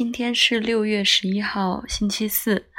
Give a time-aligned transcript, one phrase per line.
[0.00, 2.70] 今天是六月十一号，星期四。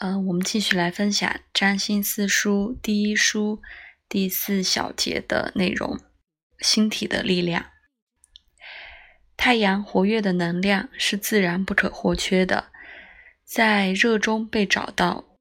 [0.00, 3.62] 嗯，我们继续来分享《占星四书》第一书
[4.08, 5.96] 第四小节的内容：
[6.58, 7.66] 星体的力量。
[9.36, 12.72] 太阳活跃的能量是自然不可或缺的，
[13.44, 15.38] 在热中被找到，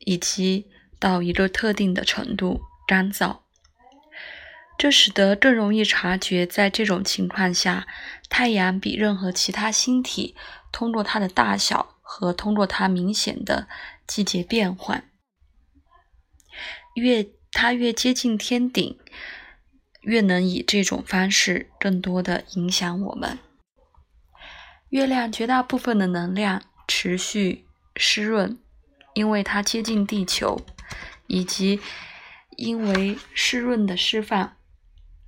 [0.00, 0.66] 以及
[0.98, 3.44] 到一个特定的程度干燥。
[4.80, 7.86] 这使得更容易察觉，在这种情况下，
[8.30, 10.34] 太阳比任何其他星体
[10.72, 13.68] 通过它的大小和通过它明显的
[14.06, 15.04] 季节变换，
[16.94, 18.98] 越它越接近天顶，
[20.00, 23.38] 越能以这种方式更多的影响我们。
[24.88, 27.66] 月亮绝大部分的能量持续
[27.96, 28.58] 湿润，
[29.12, 30.58] 因为它接近地球，
[31.26, 31.80] 以及
[32.56, 34.56] 因为湿润的释放。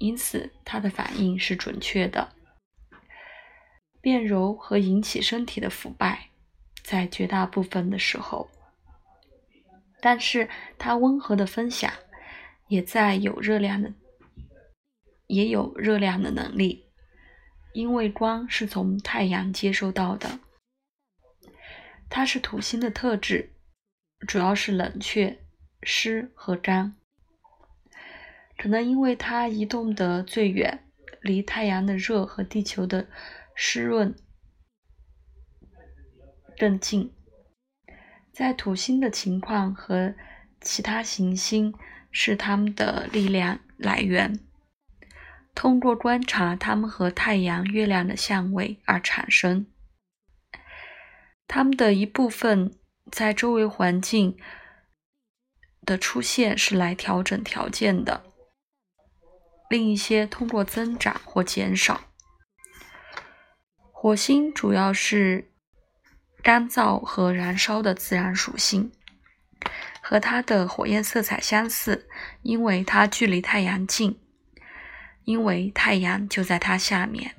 [0.03, 2.33] 因此，它的反应是准确的。
[4.01, 6.31] 变柔和引起身体的腐败，
[6.83, 8.51] 在绝大部分的时候，
[10.01, 11.93] 但是它温和的分享，
[12.67, 13.95] 也在有热量的，
[15.29, 16.85] 也有热量的能力，
[17.73, 20.41] 因为光是从太阳接收到的。
[22.11, 23.53] 它是土星的特质，
[24.27, 25.39] 主要是冷却、
[25.85, 26.97] 湿和干。
[28.63, 30.85] 可能因为它移动的最远，
[31.21, 33.09] 离太阳的热和地球的
[33.57, 34.15] 湿润
[36.57, 37.13] 更近。
[38.33, 40.15] 在土星的情况和
[40.61, 41.75] 其他行星
[42.13, 44.39] 是它们的力量来源，
[45.57, 49.67] 通过观察它们和太阳、月亮的相位而产生。
[51.49, 52.79] 它们的一部分
[53.11, 54.37] 在周围环境
[55.85, 58.32] 的出现是来调整条件的。
[59.73, 62.03] 另一些通过增长或减少。
[63.91, 65.51] 火星主要是
[66.43, 68.93] 干燥和燃烧的自然属性，
[70.03, 72.07] 和它的火焰色彩相似，
[72.43, 74.21] 因为它距离太阳近，
[75.25, 77.35] 因为太阳就在它下面。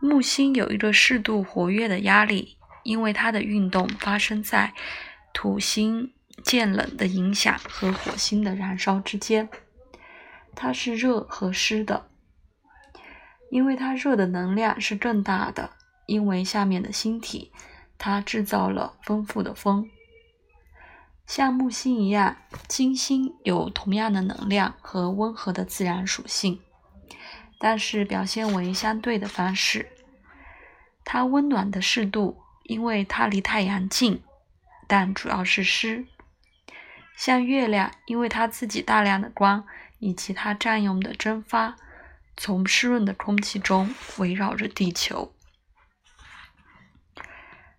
[0.00, 4.72] 木星有一个适度活跃的压力，因为它的运动发生在
[5.34, 9.46] 土星渐冷的影响和火星的燃烧之间。
[10.54, 12.08] 它是热和湿的，
[13.50, 15.70] 因为它热的能量是更大的。
[16.06, 17.50] 因为下面的星体，
[17.96, 19.88] 它制造了丰富的风。
[21.26, 22.36] 像木星一样，
[22.68, 26.60] 金星有同样的能量和温和的自然属性，
[27.58, 29.88] 但是表现为相对的方式。
[31.06, 34.22] 它温暖的适度，因为它离太阳近，
[34.86, 36.04] 但主要是湿。
[37.16, 39.64] 像月亮，因为它自己大量的光。
[40.04, 41.76] 以及它占用的蒸发，
[42.36, 45.34] 从湿润的空气中围绕着地球。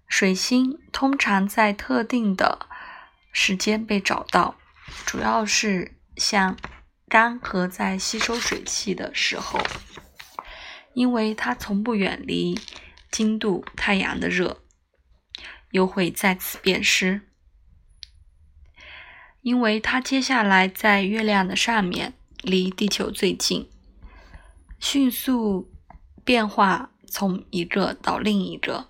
[0.07, 2.67] 水星通常在特定的
[3.31, 4.55] 时间被找到，
[5.05, 6.57] 主要是像
[7.07, 9.59] 干涸在吸收水汽的时候，
[10.95, 12.59] 因为它从不远离
[13.11, 14.63] 经度太阳的热，
[15.69, 17.21] 又会再次变湿。
[19.45, 23.69] 因为它接下来在月亮的上面，离地球最近，
[24.79, 25.71] 迅速
[26.23, 28.89] 变化从一个到另一个，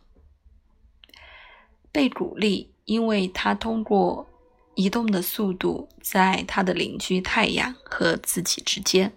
[1.92, 4.30] 被鼓励，因为它通过
[4.76, 9.12] 移动的速度，在它的邻居太阳和自己之间。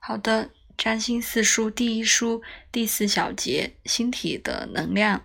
[0.00, 2.42] 好的，占星四书第一书
[2.72, 5.22] 第四小节星体的能量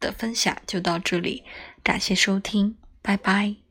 [0.00, 1.44] 的分享就到这里，
[1.84, 2.76] 感谢收听。
[3.08, 3.67] 拜拜。